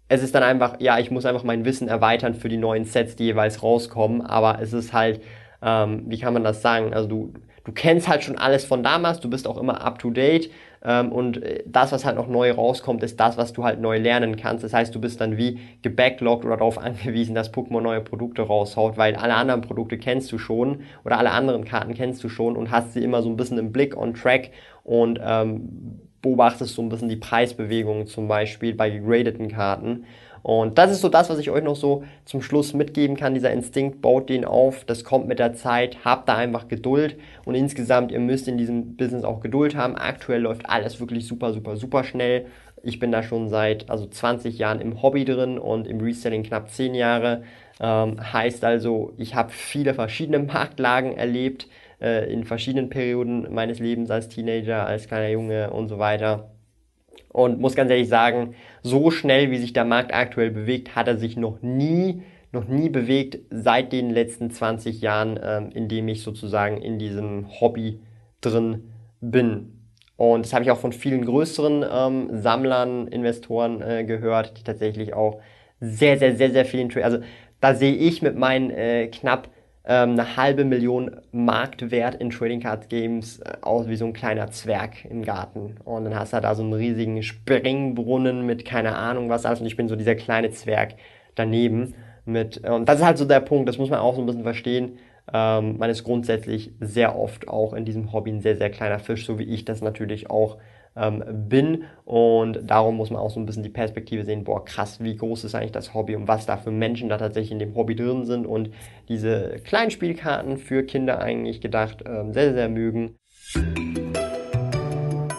es 0.08 0.24
ist 0.24 0.36
dann 0.36 0.44
einfach, 0.44 0.80
ja, 0.80 1.00
ich 1.00 1.10
muss 1.10 1.26
einfach 1.26 1.44
mein 1.44 1.66
Wissen 1.66 1.88
erweitern 1.88 2.34
für 2.34 2.50
die 2.50 2.58
neuen 2.58 2.84
Sets, 2.86 3.16
die 3.16 3.26
jeweils 3.26 3.64
rauskommen, 3.64 4.22
aber 4.22 4.62
es 4.62 4.74
ist 4.74 4.92
halt, 4.94 5.22
ähm, 5.62 6.04
wie 6.08 6.20
kann 6.20 6.34
man 6.34 6.44
das 6.44 6.62
sagen, 6.62 6.94
also 6.94 7.08
du, 7.08 7.34
du 7.64 7.72
kennst 7.72 8.08
halt 8.08 8.24
schon 8.24 8.38
alles 8.38 8.66
von 8.66 8.84
damals, 8.84 9.20
du 9.20 9.30
bist 9.30 9.48
auch 9.48 9.58
immer 9.58 9.82
up 9.82 10.00
to 10.00 10.10
date 10.10 10.50
ähm, 10.84 11.12
und 11.12 11.44
äh, 11.44 11.64
das, 11.66 11.92
was 11.92 12.06
halt 12.06 12.16
noch 12.16 12.28
neu 12.28 12.52
rauskommt, 12.52 13.04
ist 13.04 13.20
das, 13.20 13.38
was 13.38 13.54
du 13.54 13.64
halt 13.64 13.80
neu 13.80 13.98
lernen 13.98 14.36
kannst. 14.36 14.64
Das 14.64 14.74
heißt, 14.74 14.94
du 14.94 15.00
bist 15.00 15.22
dann 15.22 15.38
wie 15.38 15.60
gebackloggt 15.82 16.46
oder 16.46 16.58
darauf 16.58 16.78
angewiesen, 16.84 17.36
dass 17.36 17.54
Pokémon 17.54 17.82
neue 17.82 18.02
Produkte 18.02 18.42
raushaut, 18.42 18.98
weil 18.98 19.16
alle 19.16 19.36
anderen 19.36 19.62
Produkte 19.62 19.98
kennst 19.98 20.32
du 20.32 20.38
schon 20.38 20.82
oder 21.06 21.18
alle 21.18 21.32
anderen 21.32 21.66
Karten 21.66 21.94
kennst 21.94 22.24
du 22.24 22.30
schon 22.30 22.56
und 22.56 22.72
hast 22.72 22.94
sie 22.94 23.04
immer 23.04 23.22
so 23.22 23.30
ein 23.30 23.38
bisschen 23.38 23.58
im 23.58 23.72
Blick 23.72 23.96
on 23.96 24.14
track 24.14 24.52
und 24.84 25.20
ähm, 25.24 26.00
beobachtest 26.22 26.76
so 26.76 26.82
ein 26.82 26.90
bisschen 26.90 27.10
die 27.10 27.16
Preisbewegungen 27.16 28.08
zum 28.08 28.28
Beispiel 28.28 28.74
bei 28.74 28.90
gegradeten 28.90 29.50
Karten. 29.50 30.06
Und 30.44 30.78
das 30.78 30.92
ist 30.92 31.02
so 31.02 31.10
das, 31.10 31.30
was 31.30 31.40
ich 31.40 31.52
euch 31.52 31.64
noch 31.64 31.76
so 31.76 32.04
zum 32.26 32.42
Schluss 32.42 32.74
mitgeben 32.74 33.16
kann. 33.16 33.34
Dieser 33.34 33.52
Instinkt 33.52 34.02
baut 34.02 34.30
den 34.30 34.46
auf, 34.46 34.86
das 34.86 35.04
kommt 35.04 35.28
mit 35.28 35.40
der 35.40 35.54
Zeit, 35.54 36.04
habt 36.04 36.28
da 36.30 36.36
einfach 36.36 36.68
Geduld 36.68 37.18
und 37.46 37.56
insgesamt, 37.56 38.12
ihr 38.12 38.20
müsst 38.20 38.48
in 38.48 38.58
diesem 38.58 38.96
Business 38.96 39.24
auch 39.24 39.42
Geduld 39.42 39.76
haben. 39.76 39.96
Aktuell 39.96 40.42
läuft 40.42 40.70
alles 40.70 41.00
wirklich 41.00 41.28
super, 41.28 41.54
super, 41.54 41.76
super 41.76 42.04
schnell. 42.04 42.48
Ich 42.84 43.00
bin 43.00 43.12
da 43.12 43.22
schon 43.22 43.50
seit 43.50 43.90
also 43.92 44.08
20 44.08 44.58
Jahren 44.58 44.82
im 44.82 45.02
Hobby 45.04 45.24
drin 45.26 45.60
und 45.60 45.88
im 45.88 46.02
Reselling 46.02 46.44
knapp 46.44 46.70
10 46.70 46.96
Jahre. 46.96 47.44
Ähm, 47.80 48.18
heißt 48.34 48.64
also, 48.64 49.14
ich 49.18 49.36
habe 49.36 49.52
viele 49.52 49.94
verschiedene 49.94 50.40
Marktlagen 50.54 51.16
erlebt 51.16 51.68
äh, 52.02 52.32
in 52.32 52.44
verschiedenen 52.44 52.90
Perioden 52.90 53.54
meines 53.54 53.80
Lebens 53.80 54.10
als 54.10 54.30
Teenager, 54.30 54.86
als 54.86 55.08
kleiner 55.08 55.30
Junge 55.30 55.70
und 55.72 55.90
so 55.90 56.00
weiter. 56.00 56.51
Und 57.32 57.60
muss 57.60 57.76
ganz 57.76 57.90
ehrlich 57.90 58.10
sagen, 58.10 58.56
so 58.82 59.10
schnell 59.10 59.52
wie 59.52 59.58
sich 59.58 59.74
der 59.74 59.86
Markt 59.86 60.14
aktuell 60.14 60.52
bewegt, 60.52 60.96
hat 60.96 61.08
er 61.08 61.18
sich 61.18 61.38
noch 61.38 61.62
nie, 61.62 62.24
noch 62.52 62.68
nie 62.68 62.90
bewegt 62.90 63.40
seit 63.50 63.94
den 63.94 64.10
letzten 64.10 64.52
20 64.52 65.02
Jahren, 65.02 65.40
ähm, 65.42 65.70
in 65.74 65.88
dem 65.88 66.08
ich 66.10 66.24
sozusagen 66.24 66.78
in 66.82 67.00
diesem 67.00 67.48
Hobby 67.62 68.00
drin 68.42 68.92
bin. 69.22 69.78
Und 70.18 70.46
das 70.46 70.54
habe 70.54 70.64
ich 70.64 70.72
auch 70.72 70.78
von 70.78 70.92
vielen 70.92 71.26
größeren 71.26 71.86
ähm, 71.90 72.30
Sammlern, 72.42 73.08
Investoren 73.08 73.82
äh, 73.82 74.04
gehört, 74.04 74.58
die 74.58 74.64
tatsächlich 74.64 75.14
auch 75.14 75.40
sehr, 75.80 76.18
sehr, 76.18 76.36
sehr, 76.36 76.52
sehr 76.52 76.66
viel, 76.66 76.92
also 77.02 77.20
da 77.60 77.74
sehe 77.76 77.96
ich 77.96 78.22
mit 78.22 78.36
meinen 78.36 78.70
äh, 78.72 79.08
knapp 79.08 79.50
ähm, 79.86 80.12
eine 80.12 80.38
halbe 80.38 80.64
Million 80.64 81.18
Marktwert 81.32 82.16
in 82.16 82.30
Trading 82.30 82.62
Card 82.62 82.90
Games 82.90 83.40
äh, 83.40 83.58
aus 83.62 83.88
wie 83.88 83.96
so 83.96 84.06
ein 84.06 84.14
kleiner 84.14 84.52
Zwerg 84.52 85.06
im 85.06 85.24
Garten. 85.24 85.76
Und 85.84 86.06
dann 86.06 86.16
hast 86.16 86.34
du 86.34 86.40
da 86.40 86.54
so 86.54 86.64
einen 86.64 86.74
riesigen 86.74 87.24
Springbrunnen 87.24 88.46
mit 88.46 88.66
keine 88.66 88.96
Ahnung 88.96 89.30
was 89.30 89.46
alles. 89.46 89.60
Und 89.60 89.68
ich 89.68 89.78
bin 89.78 89.88
so 89.88 89.96
dieser 89.96 90.16
kleine 90.16 90.52
Zwerg 90.52 90.96
daneben. 91.36 91.96
Mit, 92.26 92.64
äh, 92.64 92.70
und 92.70 92.88
das 92.88 93.00
ist 93.00 93.06
halt 93.06 93.18
so 93.18 93.26
der 93.26 93.40
Punkt, 93.40 93.68
das 93.68 93.78
muss 93.78 93.90
man 93.90 94.00
auch 94.00 94.16
so 94.16 94.22
ein 94.22 94.28
bisschen 94.28 94.44
verstehen. 94.44 95.00
Ähm, 95.34 95.78
man 95.78 95.90
ist 95.90 96.04
grundsätzlich 96.04 96.72
sehr 96.80 97.18
oft 97.18 97.48
auch 97.48 97.74
in 97.74 97.86
diesem 97.86 98.12
Hobby 98.12 98.32
ein 98.32 98.42
sehr, 98.42 98.58
sehr 98.58 98.70
kleiner 98.70 99.00
Fisch, 99.00 99.26
so 99.26 99.40
wie 99.40 99.44
ich 99.44 99.66
das 99.66 99.82
natürlich 99.82 100.30
auch 100.30 100.58
ähm, 100.96 101.24
bin. 101.48 101.84
Und 102.06 102.60
darum 102.64 102.98
muss 102.98 103.10
man 103.10 103.22
auch 103.22 103.30
so 103.30 103.40
ein 103.40 103.46
bisschen 103.46 103.64
die 103.64 103.70
Perspektive 103.70 104.26
sehen, 104.26 104.44
boah, 104.44 104.64
krass, 104.66 105.02
wie 105.02 105.16
groß 105.16 105.44
ist 105.44 105.56
eigentlich 105.56 105.72
das 105.72 105.94
Hobby 105.94 106.16
und 106.16 106.28
was 106.28 106.46
da 106.46 106.58
für 106.58 106.72
Menschen 106.72 107.10
da 107.10 107.18
tatsächlich 107.18 107.52
in 107.52 107.60
dem 107.60 107.76
Hobby 107.76 107.96
drin 107.96 108.26
sind 108.26 108.46
und 108.46 108.72
diese 109.08 109.62
kleinen 109.64 109.92
Spielkarten 109.92 110.58
für 110.58 110.84
Kinder 110.84 111.20
eigentlich 111.20 111.62
gedacht 111.62 112.04
ähm, 112.06 112.34
sehr, 112.34 112.54
sehr 112.54 112.70
mögen. 112.70 113.16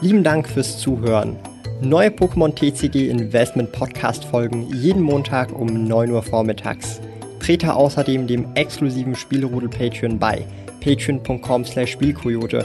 Lieben 0.01 0.25
Dank 0.25 0.49
fürs 0.49 0.79
Zuhören. 0.79 1.37
Neue 1.81 2.11
Pokémon 2.11 2.55
TCG 2.55 3.09
Investment 3.09 3.73
Podcast 3.73 4.25
folgen 4.25 4.69
jeden 4.73 5.03
Montag 5.03 5.53
um 5.53 5.87
9 5.87 6.11
Uhr 6.13 6.23
vormittags. 6.23 7.01
Trete 7.41 7.75
außerdem 7.75 8.29
dem 8.29 8.47
exklusiven 8.55 9.17
Spielrudel 9.17 9.69
Patreon 9.69 10.19
bei 10.19 10.45
patreon.com 10.81 11.65
slash 11.65 11.93
Spielkoyote 11.93 12.65